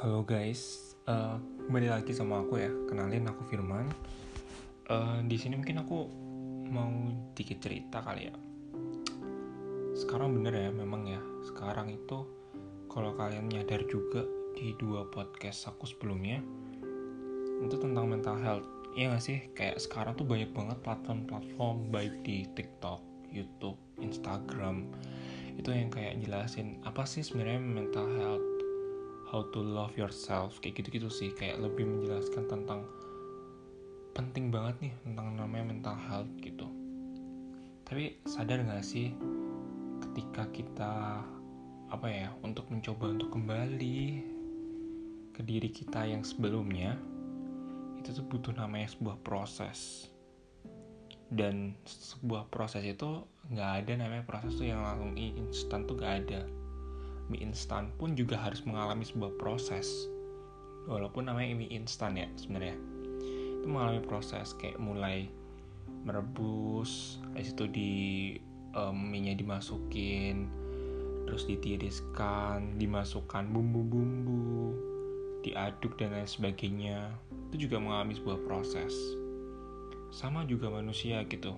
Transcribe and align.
Halo 0.00 0.24
guys, 0.24 0.96
uh, 1.12 1.36
kembali 1.68 1.92
lagi 1.92 2.16
sama 2.16 2.40
aku 2.40 2.56
ya. 2.56 2.72
Kenalin 2.88 3.28
aku 3.28 3.44
Firman. 3.52 3.84
Uh, 4.88 5.20
di 5.28 5.36
sini 5.36 5.60
mungkin 5.60 5.84
aku 5.84 6.08
mau 6.72 6.88
dikit 7.36 7.60
cerita 7.60 8.00
kali 8.00 8.32
ya. 8.32 8.36
Sekarang 9.92 10.32
bener 10.32 10.56
ya, 10.56 10.72
memang 10.72 11.04
ya. 11.04 11.20
Sekarang 11.44 11.92
itu 11.92 12.24
kalau 12.88 13.12
kalian 13.12 13.52
nyadar 13.52 13.84
juga 13.92 14.24
di 14.56 14.72
dua 14.80 15.04
podcast 15.04 15.68
aku 15.68 15.84
sebelumnya 15.84 16.40
itu 17.60 17.76
tentang 17.76 18.08
mental 18.08 18.40
health. 18.40 18.64
Iya 18.96 19.12
gak 19.12 19.20
sih? 19.20 19.52
Kayak 19.52 19.84
sekarang 19.84 20.16
tuh 20.16 20.24
banyak 20.24 20.48
banget 20.56 20.80
platform-platform 20.80 21.92
baik 21.92 22.24
di 22.24 22.48
TikTok, 22.56 23.04
YouTube, 23.28 23.76
Instagram 24.00 24.88
itu 25.60 25.68
yang 25.76 25.92
kayak 25.92 26.16
jelasin 26.24 26.80
apa 26.88 27.04
sih 27.04 27.20
sebenarnya 27.20 27.60
mental 27.60 28.08
health 28.16 28.59
how 29.30 29.46
to 29.54 29.62
love 29.62 29.94
yourself 29.94 30.58
kayak 30.58 30.82
gitu-gitu 30.82 31.06
sih. 31.06 31.30
Kayak 31.30 31.62
lebih 31.62 31.86
menjelaskan 31.86 32.50
tentang 32.50 32.82
penting 34.10 34.50
banget 34.50 34.90
nih 34.90 34.94
tentang 35.06 35.38
namanya 35.38 35.70
mental 35.70 35.96
health 35.96 36.30
gitu. 36.42 36.66
Tapi 37.86 38.18
sadar 38.26 38.66
gak 38.66 38.82
sih 38.82 39.14
ketika 40.02 40.50
kita 40.50 41.22
apa 41.90 42.06
ya 42.06 42.34
untuk 42.42 42.66
mencoba 42.70 43.14
untuk 43.14 43.34
kembali 43.34 44.02
ke 45.34 45.40
diri 45.46 45.70
kita 45.70 46.06
yang 46.06 46.26
sebelumnya 46.26 46.98
itu 48.02 48.10
tuh 48.10 48.26
butuh 48.26 48.54
namanya 48.58 48.90
sebuah 48.90 49.22
proses. 49.22 50.10
Dan 51.30 51.78
sebuah 51.86 52.50
proses 52.50 52.82
itu 52.82 53.22
nggak 53.54 53.70
ada 53.86 53.92
namanya 54.02 54.26
proses 54.26 54.58
tuh 54.58 54.66
yang 54.66 54.82
langsung 54.82 55.14
instan 55.14 55.86
tuh 55.86 55.94
gak 55.94 56.26
ada 56.26 56.42
mie 57.30 57.46
instan 57.46 57.94
pun 57.96 58.18
juga 58.18 58.34
harus 58.36 58.60
mengalami 58.66 59.06
sebuah 59.06 59.38
proses. 59.38 59.86
Walaupun 60.90 61.30
namanya 61.30 61.54
mie 61.54 61.70
instan 61.70 62.18
ya 62.18 62.26
sebenarnya. 62.34 62.74
Itu 63.62 63.66
mengalami 63.70 64.02
proses 64.02 64.52
kayak 64.58 64.82
mulai 64.82 65.30
merebus 66.02 67.20
habis 67.36 67.52
itu 67.52 67.64
di 67.70 67.92
um, 68.74 68.96
mie 68.96 69.36
dimasukin 69.36 70.48
terus 71.28 71.46
ditiriskan 71.46 72.74
dimasukkan 72.80 73.46
bumbu-bumbu 73.54 74.74
diaduk 75.40 75.96
dan 75.96 76.12
lain 76.12 76.28
sebagainya. 76.28 77.14
Itu 77.50 77.68
juga 77.68 77.80
mengalami 77.80 78.16
sebuah 78.16 78.44
proses. 78.44 78.92
Sama 80.12 80.44
juga 80.44 80.68
manusia 80.68 81.24
gitu. 81.26 81.56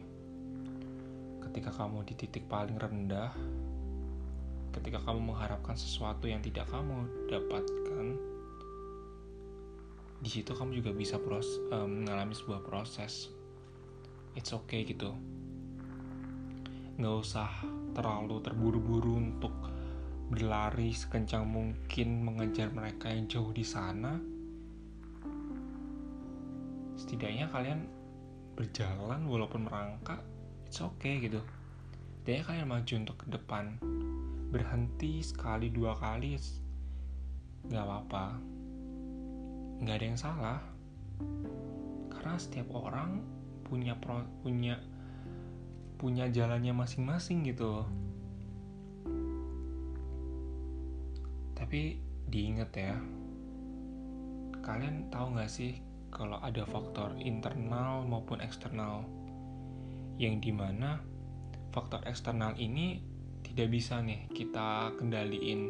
Ketika 1.43 1.75
kamu 1.75 2.07
di 2.07 2.15
titik 2.15 2.47
paling 2.47 2.79
rendah 2.79 3.35
ketika 4.73 4.99
kamu 5.05 5.33
mengharapkan 5.33 5.77
sesuatu 5.77 6.25
yang 6.27 6.41
tidak 6.41 6.65
kamu 6.73 7.05
dapatkan 7.29 8.33
di 10.23 10.31
situ 10.31 10.55
kamu 10.55 10.79
juga 10.79 10.95
bisa 10.95 11.19
pros, 11.19 11.59
um, 11.75 12.07
mengalami 12.07 12.31
sebuah 12.31 12.63
proses. 12.63 13.27
It's 14.39 14.55
okay 14.55 14.87
gitu. 14.87 15.11
Nggak 16.95 17.15
usah 17.27 17.51
terlalu 17.91 18.39
terburu-buru 18.39 19.19
untuk 19.19 19.51
berlari 20.31 20.95
sekencang 20.95 21.43
mungkin 21.43 22.23
mengejar 22.23 22.71
mereka 22.71 23.11
yang 23.11 23.27
jauh 23.27 23.51
di 23.51 23.67
sana. 23.67 24.15
Setidaknya 26.95 27.51
kalian 27.51 27.91
berjalan 28.55 29.27
walaupun 29.27 29.67
merangkak 29.67 30.23
it's 30.71 30.79
okay 30.79 31.19
gitu. 31.19 31.43
Setidaknya 32.23 32.45
kalian 32.47 32.69
maju 32.71 32.93
untuk 32.95 33.17
ke 33.19 33.27
depan 33.27 33.65
berhenti 34.53 35.25
sekali 35.25 35.73
dua 35.73 35.97
kali 35.97 36.37
nggak 37.73 37.85
apa-apa. 37.89 38.27
Nggak 39.81 39.97
ada 39.97 40.07
yang 40.07 40.21
salah. 40.21 40.61
Karena 42.13 42.37
setiap 42.37 42.69
orang 42.77 43.25
punya 43.65 43.97
pro, 43.97 44.21
punya 44.45 44.77
punya 45.97 46.29
jalannya 46.29 46.77
masing-masing 46.77 47.49
gitu. 47.49 47.89
Tapi 51.57 51.97
diinget 52.29 52.71
ya 52.77 52.97
kalian 54.63 55.11
tahu 55.11 55.35
nggak 55.35 55.51
sih 55.51 55.83
kalau 56.15 56.39
ada 56.39 56.63
faktor 56.69 57.19
internal 57.19 58.07
maupun 58.07 58.39
eksternal? 58.39 59.03
Yang 60.21 60.35
di 60.45 60.53
mana 60.55 61.03
faktor 61.75 62.05
eksternal 62.07 62.55
ini 62.61 63.03
tidak 63.53 63.69
bisa 63.69 64.01
nih 64.01 64.33
kita 64.33 64.97
kendaliin. 64.97 65.69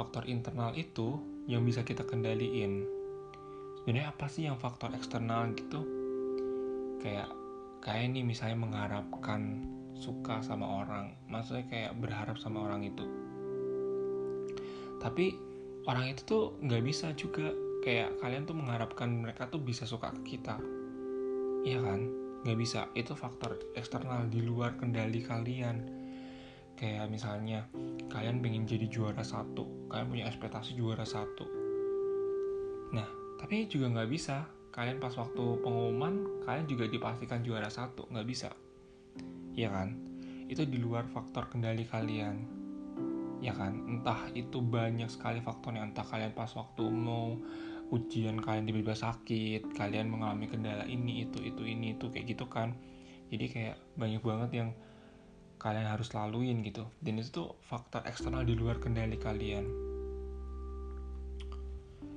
Faktor 0.00 0.24
internal 0.24 0.72
itu 0.72 1.20
yang 1.44 1.60
bisa 1.60 1.84
kita 1.84 2.08
kendaliin. 2.08 2.88
Sebenarnya 3.76 4.08
apa 4.08 4.32
sih 4.32 4.48
yang 4.48 4.56
faktor 4.56 4.96
eksternal 4.96 5.52
gitu? 5.52 5.84
Kayak 7.04 7.28
kayak 7.84 8.16
nih 8.16 8.24
misalnya 8.24 8.64
mengharapkan 8.64 9.60
suka 9.92 10.40
sama 10.40 10.88
orang. 10.88 11.12
Maksudnya 11.28 11.68
kayak 11.68 11.92
berharap 12.00 12.40
sama 12.40 12.64
orang 12.64 12.88
itu. 12.88 13.04
Tapi 15.04 15.36
orang 15.84 16.16
itu 16.16 16.24
tuh 16.24 16.44
nggak 16.64 16.80
bisa 16.80 17.12
juga. 17.12 17.52
Kayak 17.84 18.24
kalian 18.24 18.48
tuh 18.48 18.56
mengharapkan 18.56 19.20
mereka 19.20 19.52
tuh 19.52 19.60
bisa 19.60 19.84
suka 19.84 20.16
ke 20.16 20.32
kita. 20.32 20.56
Iya 21.68 21.84
kan? 21.84 22.08
Nggak 22.48 22.56
bisa. 22.56 22.88
Itu 22.96 23.12
faktor 23.12 23.60
eksternal 23.76 24.32
di 24.32 24.40
luar 24.40 24.80
kendali 24.80 25.20
kalian 25.20 26.07
kayak 26.78 27.10
misalnya 27.10 27.66
kalian 28.06 28.38
pengen 28.38 28.62
jadi 28.64 28.86
juara 28.86 29.26
satu 29.26 29.90
kalian 29.90 30.08
punya 30.08 30.24
ekspektasi 30.30 30.78
juara 30.78 31.02
satu. 31.02 31.44
Nah 32.94 33.08
tapi 33.42 33.66
juga 33.66 33.90
nggak 33.90 34.10
bisa. 34.10 34.46
Kalian 34.68 35.02
pas 35.02 35.10
waktu 35.18 35.58
pengumuman 35.64 36.44
kalian 36.46 36.66
juga 36.70 36.86
dipastikan 36.86 37.42
juara 37.42 37.66
satu 37.66 38.06
nggak 38.14 38.28
bisa. 38.28 38.54
Ya 39.58 39.74
kan? 39.74 39.98
Itu 40.46 40.62
di 40.62 40.78
luar 40.78 41.10
faktor 41.10 41.50
kendali 41.50 41.82
kalian. 41.82 42.46
Ya 43.42 43.50
kan? 43.58 43.74
Entah 43.90 44.30
itu 44.38 44.62
banyak 44.62 45.10
sekali 45.10 45.42
faktornya. 45.42 45.82
Entah 45.82 46.06
kalian 46.06 46.30
pas 46.30 46.54
waktu 46.54 46.86
mau 46.86 47.34
ujian 47.88 48.38
kalian 48.38 48.68
tiba-tiba 48.68 48.92
sakit 48.92 49.72
kalian 49.72 50.12
mengalami 50.12 50.44
kendala 50.44 50.84
ini 50.84 51.24
itu 51.24 51.40
itu 51.40 51.62
ini 51.64 51.98
itu 51.98 52.06
kayak 52.12 52.38
gitu 52.38 52.46
kan. 52.46 52.76
Jadi 53.34 53.44
kayak 53.50 53.76
banyak 53.98 54.22
banget 54.22 54.50
yang 54.62 54.70
kalian 55.58 55.90
harus 55.90 56.14
laluin 56.14 56.62
gitu. 56.62 56.86
Dan 57.02 57.18
itu 57.18 57.30
tuh 57.34 57.48
faktor 57.66 58.06
eksternal 58.06 58.46
di 58.46 58.54
luar 58.54 58.78
kendali 58.78 59.18
kalian. 59.18 59.66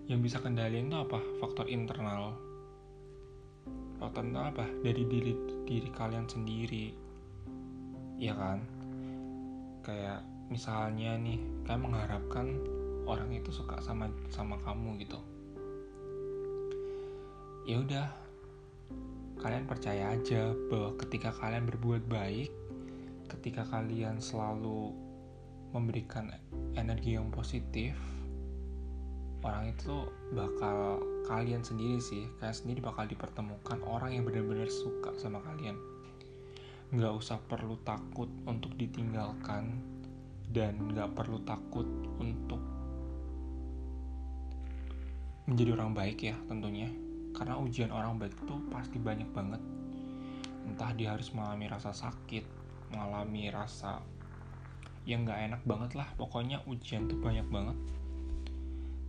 Yang 0.06 0.19
bisa 0.29 0.38
kendaliin 0.40 0.94
itu 0.94 0.97
apa? 0.97 1.19
Faktor 1.41 1.66
internal. 1.68 2.38
Faktor 3.97 4.22
internal 4.29 4.53
apa? 4.53 4.66
Dari 4.85 5.03
diri 5.09 5.34
diri 5.66 5.90
kalian 5.90 6.29
sendiri. 6.29 6.94
Ya 8.22 8.38
kan? 8.38 8.62
Kayak 9.81 10.22
misalnya 10.53 11.18
nih 11.18 11.41
kalian 11.66 11.81
mengharapkan 11.81 12.47
orang 13.09 13.34
itu 13.34 13.50
suka 13.50 13.81
sama 13.81 14.13
sama 14.29 14.62
kamu 14.62 15.02
gitu. 15.02 15.18
Ya 17.66 17.81
udah 17.81 18.08
kalian 19.41 19.66
percaya 19.66 20.13
aja 20.13 20.53
bahwa 20.69 20.94
ketika 21.02 21.34
kalian 21.34 21.66
berbuat 21.66 22.06
baik 22.06 22.53
ketika 23.31 23.64
kalian 23.64 24.19
selalu 24.19 24.92
memberikan 25.72 26.28
energi 26.75 27.16
yang 27.16 27.31
positif 27.31 27.96
orang 29.42 29.72
itu 29.72 30.06
bakal 30.36 31.02
kalian 31.25 31.64
sendiri 31.64 31.97
sih 31.97 32.28
kalian 32.38 32.53
sendiri 32.53 32.80
bakal 32.84 33.08
dipertemukan 33.08 33.80
orang 33.88 34.14
yang 34.14 34.24
benar-benar 34.28 34.70
suka 34.70 35.16
sama 35.18 35.41
kalian. 35.41 35.80
Nggak 36.91 37.14
usah 37.16 37.40
perlu 37.47 37.80
takut 37.88 38.28
untuk 38.46 38.76
ditinggalkan 38.76 39.79
dan 40.52 40.91
nggak 40.91 41.16
perlu 41.16 41.40
takut 41.47 41.88
untuk 42.20 42.59
menjadi 45.47 45.73
orang 45.79 45.96
baik 45.96 46.20
ya 46.22 46.35
tentunya. 46.46 46.91
Karena 47.32 47.58
ujian 47.58 47.90
orang 47.96 48.20
baik 48.20 48.35
itu 48.35 48.56
pasti 48.70 49.00
banyak 49.00 49.32
banget. 49.32 49.64
Entah 50.67 50.91
dia 50.94 51.16
harus 51.16 51.32
mengalami 51.34 51.66
rasa 51.72 51.96
sakit 51.96 52.60
mengalami 52.91 53.47
rasa 53.49 54.03
yang 55.08 55.26
gak 55.26 55.41
enak 55.49 55.61
banget 55.66 55.97
lah. 55.97 56.08
Pokoknya 56.20 56.61
ujian 56.67 57.09
tuh 57.09 57.17
banyak 57.17 57.47
banget. 57.49 57.78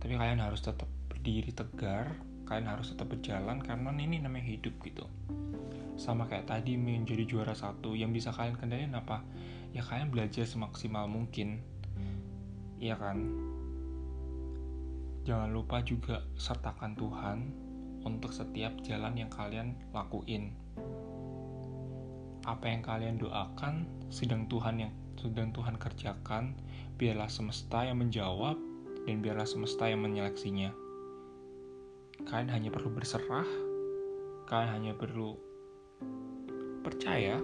Tapi 0.01 0.13
kalian 0.17 0.41
harus 0.41 0.63
tetap 0.63 0.89
berdiri 1.11 1.53
tegar 1.53 2.15
kalian 2.43 2.75
harus 2.75 2.91
tetap 2.91 3.07
berjalan 3.07 3.63
karena 3.63 3.89
ini 3.95 4.19
namanya 4.19 4.45
hidup 4.45 4.75
gitu. 4.83 5.07
Sama 5.95 6.27
kayak 6.27 6.49
tadi 6.49 6.75
menjadi 6.75 7.23
juara 7.23 7.55
satu 7.55 7.95
yang 7.95 8.11
bisa 8.11 8.35
kalian 8.35 8.59
kendaliin 8.59 8.93
apa? 8.93 9.23
Ya 9.71 9.81
kalian 9.81 10.11
belajar 10.11 10.43
semaksimal 10.43 11.07
mungkin. 11.07 11.63
Iya 12.83 12.99
kan? 12.99 13.17
Jangan 15.23 15.55
lupa 15.55 15.79
juga 15.87 16.27
sertakan 16.35 16.99
Tuhan 16.99 17.37
untuk 18.03 18.35
setiap 18.35 18.75
jalan 18.83 19.15
yang 19.15 19.31
kalian 19.31 19.79
lakuin 19.95 20.51
apa 22.43 22.67
yang 22.67 22.83
kalian 22.83 23.15
doakan 23.15 23.87
sedang 24.11 24.51
Tuhan 24.51 24.83
yang 24.83 24.91
sedang 25.15 25.55
Tuhan 25.55 25.79
kerjakan 25.79 26.51
biarlah 26.99 27.31
semesta 27.31 27.87
yang 27.87 28.03
menjawab 28.03 28.59
dan 29.07 29.23
biarlah 29.23 29.47
semesta 29.47 29.87
yang 29.87 30.03
menyeleksinya. 30.03 30.75
Kalian 32.27 32.51
hanya 32.51 32.69
perlu 32.71 32.91
berserah, 32.91 33.47
kalian 34.47 34.71
hanya 34.79 34.93
perlu 34.95 35.35
percaya, 36.83 37.39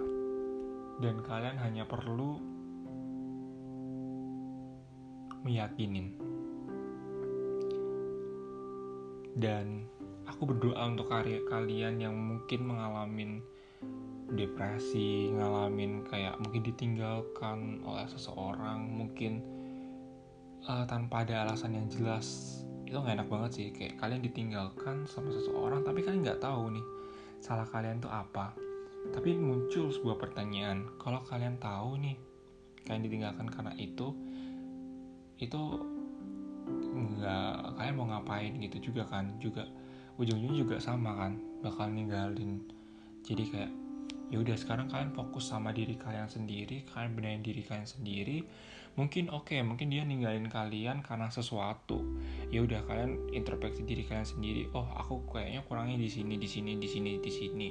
dan 1.00 1.16
kalian 1.24 1.56
hanya 1.60 1.84
perlu 1.88 2.36
meyakinin. 5.44 6.16
Dan 9.36 9.88
aku 10.28 10.44
berdoa 10.44 10.84
untuk 10.84 11.08
karya 11.08 11.40
kalian 11.48 11.96
yang 12.00 12.12
mungkin 12.16 12.68
mengalami 12.68 13.40
depresi, 14.34 15.30
ngalamin 15.34 16.06
kayak 16.06 16.38
mungkin 16.38 16.62
ditinggalkan 16.62 17.82
oleh 17.82 18.06
seseorang, 18.06 18.86
mungkin 18.86 19.42
uh, 20.66 20.84
tanpa 20.86 21.26
ada 21.26 21.46
alasan 21.46 21.74
yang 21.76 21.86
jelas 21.90 22.60
itu 22.86 22.98
nggak 22.98 23.22
enak 23.22 23.28
banget 23.30 23.50
sih. 23.54 23.66
Kayak 23.70 24.02
kalian 24.02 24.22
ditinggalkan 24.22 25.06
sama 25.06 25.30
seseorang 25.30 25.86
tapi 25.86 26.02
kalian 26.02 26.26
nggak 26.26 26.42
tahu 26.42 26.74
nih 26.74 26.86
salah 27.38 27.66
kalian 27.66 28.02
tuh 28.02 28.10
apa. 28.10 28.52
Tapi 29.10 29.38
muncul 29.40 29.88
sebuah 29.88 30.20
pertanyaan 30.20 30.86
kalau 31.00 31.22
kalian 31.24 31.56
tahu 31.56 31.96
nih 32.02 32.18
kalian 32.84 33.02
ditinggalkan 33.06 33.46
karena 33.48 33.72
itu 33.78 34.12
itu 35.40 35.60
nggak 36.90 37.80
kalian 37.80 37.94
mau 37.96 38.06
ngapain 38.12 38.52
gitu 38.60 38.92
juga 38.92 39.08
kan 39.08 39.32
juga 39.40 39.64
ujung-ujungnya 40.20 40.58
juga 40.68 40.76
sama 40.76 41.16
kan 41.16 41.40
bakal 41.64 41.88
ninggalin. 41.88 42.60
Jadi 43.24 43.44
kayak 43.48 43.72
ya 44.30 44.38
udah 44.38 44.54
sekarang 44.54 44.86
kalian 44.86 45.10
fokus 45.10 45.50
sama 45.50 45.74
diri 45.74 45.98
kalian 45.98 46.30
sendiri 46.30 46.86
kalian 46.86 47.18
benahin 47.18 47.42
diri 47.42 47.66
kalian 47.66 47.86
sendiri. 47.86 48.46
Mungkin 48.98 49.30
oke 49.30 49.54
okay, 49.54 49.62
mungkin 49.62 49.90
dia 49.90 50.02
ninggalin 50.02 50.50
kalian 50.50 51.02
karena 51.02 51.30
sesuatu. 51.30 52.02
Ya 52.50 52.62
udah 52.62 52.86
kalian 52.86 53.30
introspeksi 53.34 53.82
diri 53.86 54.06
kalian 54.06 54.26
sendiri. 54.26 54.62
Oh 54.74 54.86
aku 54.86 55.26
kayaknya 55.30 55.66
kurangnya 55.66 55.98
di 55.98 56.10
sini 56.10 56.38
di 56.38 56.46
sini 56.46 56.78
di 56.78 56.88
sini 56.90 57.12
di 57.18 57.30
sini. 57.30 57.68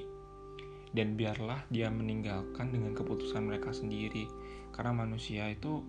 Dan 0.90 1.16
biarlah 1.20 1.64
dia 1.72 1.88
meninggalkan 1.92 2.72
dengan 2.72 2.96
keputusan 2.96 3.46
mereka 3.46 3.72
sendiri. 3.72 4.28
Karena 4.76 4.96
manusia 4.96 5.48
itu 5.52 5.84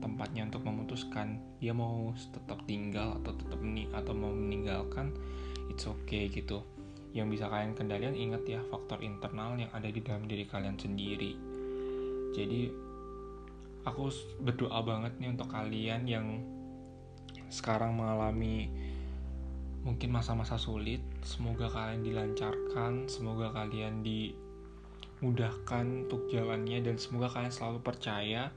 tempatnya 0.00 0.48
untuk 0.48 0.64
memutuskan. 0.64 1.40
Dia 1.60 1.76
mau 1.76 2.10
tetap 2.16 2.64
tinggal 2.64 3.20
atau 3.22 3.32
tetap 3.36 3.60
atau 3.92 4.12
mau 4.16 4.32
meninggalkan 4.32 5.14
it's 5.70 5.88
okay 5.88 6.28
gitu 6.28 6.60
yang 7.12 7.28
bisa 7.28 7.44
kalian 7.52 7.76
kendalikan 7.76 8.16
ingat 8.16 8.42
ya 8.48 8.60
faktor 8.72 9.04
internal 9.04 9.52
yang 9.60 9.68
ada 9.76 9.84
di 9.84 10.00
dalam 10.00 10.24
diri 10.24 10.48
kalian 10.48 10.80
sendiri. 10.80 11.36
Jadi 12.32 12.72
aku 13.84 14.08
berdoa 14.40 14.80
banget 14.80 15.20
nih 15.20 15.36
untuk 15.36 15.52
kalian 15.52 16.08
yang 16.08 16.40
sekarang 17.52 17.92
mengalami 17.92 18.72
mungkin 19.84 20.08
masa-masa 20.08 20.56
sulit. 20.56 21.04
Semoga 21.20 21.68
kalian 21.68 22.00
dilancarkan 22.00 23.12
semoga 23.12 23.52
kalian 23.52 24.00
dimudahkan 24.00 26.08
untuk 26.08 26.32
jalannya 26.32 26.80
dan 26.80 26.96
semoga 26.96 27.28
kalian 27.28 27.52
selalu 27.52 27.84
percaya. 27.84 28.48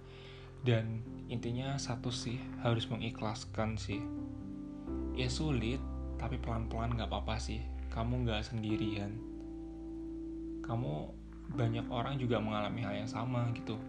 Dan 0.65 1.03
intinya 1.27 1.77
satu 1.77 2.09
sih 2.09 2.39
harus 2.63 2.87
mengikhlaskan 2.87 3.75
sih. 3.75 3.99
Ya 5.19 5.27
sulit 5.27 5.83
tapi 6.15 6.39
pelan-pelan 6.39 6.95
gak 6.95 7.11
apa-apa 7.11 7.37
sih 7.37 7.74
kamu 7.95 8.27
gak 8.27 8.43
sendirian. 8.43 9.15
Kamu 10.59 11.15
banyak 11.55 11.87
orang 11.87 12.19
juga 12.19 12.43
mengalami 12.43 12.83
hal 12.83 13.07
yang 13.07 13.09
sama 13.09 13.47
gitu. 13.55 13.79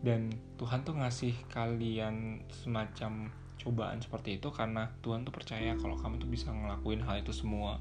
Dan 0.00 0.32
Tuhan 0.56 0.80
tuh 0.80 0.96
ngasih 0.96 1.36
kalian 1.52 2.40
semacam 2.48 3.28
cobaan 3.60 4.00
seperti 4.00 4.40
itu 4.40 4.48
karena 4.48 4.88
Tuhan 5.04 5.24
tuh 5.28 5.32
percaya 5.32 5.76
kalau 5.76 5.96
kamu 5.96 6.20
tuh 6.20 6.28
bisa 6.32 6.48
ngelakuin 6.48 7.04
hal 7.04 7.20
itu 7.20 7.36
semua. 7.36 7.80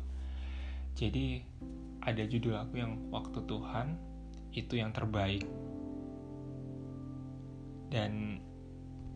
Jadi 0.99 1.39
ada 2.03 2.23
judul 2.27 2.59
aku 2.59 2.83
yang 2.83 2.99
waktu 3.07 3.39
Tuhan 3.47 3.95
itu 4.51 4.75
yang 4.75 4.91
terbaik. 4.91 5.47
Dan 7.87 8.43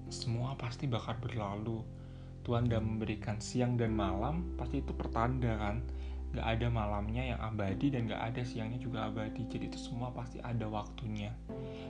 semua 0.08 0.56
pasti 0.56 0.88
bakal 0.88 1.20
berlalu. 1.20 1.84
Tuhan 2.48 2.72
udah 2.72 2.80
memberikan 2.80 3.44
siang 3.44 3.76
dan 3.76 3.92
malam 3.92 4.56
pasti 4.56 4.80
itu 4.80 4.96
pertanda 4.96 5.52
kan 5.60 5.84
gak 6.38 6.46
ada 6.46 6.70
malamnya 6.70 7.34
yang 7.34 7.40
abadi 7.42 7.90
dan 7.90 8.06
gak 8.06 8.22
ada 8.34 8.42
siangnya 8.46 8.78
juga 8.78 9.10
abadi. 9.10 9.50
Jadi 9.50 9.74
itu 9.74 9.80
semua 9.82 10.14
pasti 10.14 10.38
ada 10.46 10.70
waktunya. 10.70 11.34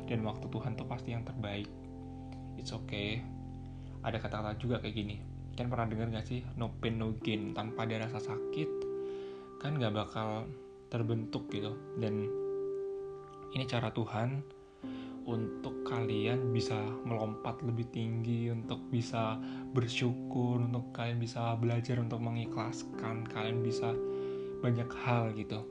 Dan 0.08 0.24
waktu 0.24 0.48
Tuhan 0.48 0.80
tuh 0.80 0.88
pasti 0.88 1.12
yang 1.12 1.28
terbaik. 1.28 1.68
It's 2.56 2.72
okay. 2.72 3.20
Ada 4.08 4.24
kata-kata 4.24 4.56
juga 4.56 4.80
kayak 4.80 4.96
gini. 4.96 5.20
Kan 5.60 5.68
pernah 5.68 5.92
dengar 5.92 6.08
gak 6.16 6.26
sih? 6.32 6.48
No 6.56 6.72
pain 6.80 6.96
no 6.96 7.20
gain. 7.20 7.52
Tanpa 7.52 7.84
ada 7.84 8.08
rasa 8.08 8.24
sakit 8.24 8.70
kan 9.60 9.76
gak 9.76 9.92
bakal 9.92 10.48
terbentuk 10.88 11.52
gitu. 11.52 11.76
Dan 12.00 12.24
ini 13.52 13.64
cara 13.68 13.92
Tuhan 13.92 14.56
untuk 15.28 15.84
kalian 15.84 16.56
bisa 16.56 16.80
melompat 17.04 17.60
lebih 17.60 17.84
tinggi 17.92 18.48
untuk 18.48 18.80
bisa 18.88 19.36
bersyukur 19.76 20.64
untuk 20.64 20.96
kalian 20.96 21.20
bisa 21.20 21.52
belajar 21.60 22.00
untuk 22.00 22.24
mengikhlaskan 22.24 23.28
kalian 23.28 23.60
bisa 23.60 23.92
banyak 24.60 24.90
hal 25.06 25.32
gitu. 25.34 25.64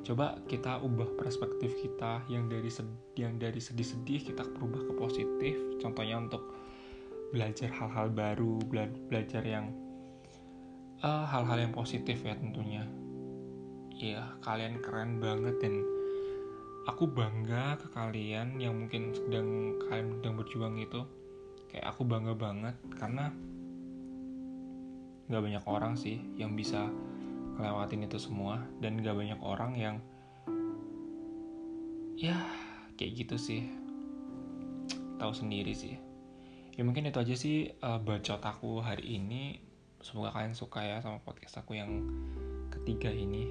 Coba 0.00 0.40
kita 0.48 0.80
ubah 0.80 1.12
perspektif 1.20 1.76
kita 1.76 2.24
yang 2.32 2.48
dari 2.48 2.72
yang 3.20 3.36
dari 3.36 3.60
sedih-sedih 3.60 4.32
kita 4.32 4.48
berubah 4.56 4.80
ke 4.88 4.92
positif. 4.96 5.54
Contohnya 5.76 6.16
untuk 6.16 6.40
belajar 7.30 7.70
hal-hal 7.70 8.10
baru 8.10 8.58
bela 8.66 8.90
belajar 9.06 9.44
yang 9.44 9.70
eh, 11.04 11.24
hal-hal 11.30 11.58
uh, 11.58 11.62
yang 11.68 11.74
positif 11.76 12.22
ya 12.24 12.34
tentunya. 12.34 12.88
Iya 14.00 14.40
kalian 14.40 14.80
keren 14.80 15.20
banget 15.20 15.60
dan 15.60 15.84
aku 16.88 17.04
bangga 17.04 17.76
ke 17.76 17.92
kalian 17.92 18.56
yang 18.56 18.74
mungkin 18.74 19.12
sedang 19.12 19.76
kalian 19.84 20.16
sedang 20.16 20.34
berjuang 20.40 20.74
itu 20.80 21.04
kayak 21.68 21.92
aku 21.92 22.08
bangga 22.08 22.32
banget 22.32 22.74
karena 22.96 23.28
nggak 25.30 25.42
banyak 25.44 25.64
orang 25.68 25.94
sih 25.94 26.18
yang 26.34 26.58
bisa 26.58 26.90
ngelewatin 27.58 28.06
itu 28.06 28.18
semua 28.20 28.62
dan 28.78 29.00
gak 29.00 29.16
banyak 29.16 29.40
orang 29.42 29.72
yang 29.74 29.96
ya 32.20 32.36
kayak 33.00 33.24
gitu 33.24 33.36
sih. 33.40 33.62
Tahu 35.16 35.32
sendiri 35.32 35.72
sih. 35.72 35.96
Ya 36.76 36.84
mungkin 36.84 37.08
itu 37.08 37.20
aja 37.20 37.34
sih 37.36 37.72
uh, 37.80 38.00
bacot 38.00 38.40
aku 38.40 38.84
hari 38.84 39.16
ini. 39.20 39.60
Semoga 40.00 40.32
kalian 40.32 40.56
suka 40.56 40.80
ya 40.80 41.00
sama 41.04 41.20
podcast 41.20 41.60
aku 41.60 41.76
yang 41.76 42.08
ketiga 42.72 43.12
ini. 43.12 43.48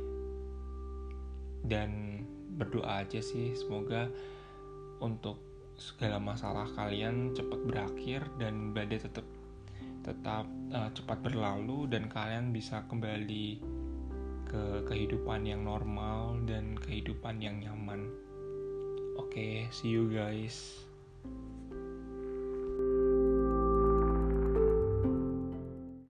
Dan 1.65 2.21
berdoa 2.57 3.05
aja 3.05 3.21
sih 3.21 3.53
semoga 3.53 4.09
untuk 4.99 5.39
segala 5.79 6.19
masalah 6.19 6.67
kalian 6.75 7.31
cepat 7.31 7.59
berakhir 7.63 8.21
dan 8.35 8.75
badai 8.75 8.99
tetap 8.99 9.23
tetap 10.03 10.45
uh, 10.75 10.89
cepat 10.91 11.23
berlalu 11.23 11.87
dan 11.87 12.11
kalian 12.11 12.51
bisa 12.51 12.83
kembali 12.91 13.61
ke 14.49 14.89
kehidupan 14.89 15.45
yang 15.45 15.61
normal 15.61 16.41
dan 16.49 16.73
kehidupan 16.81 17.37
yang 17.37 17.61
nyaman. 17.61 18.09
Oke, 19.21 19.29
okay, 19.29 19.53
see 19.69 19.93
you 19.93 20.09
guys. 20.09 20.88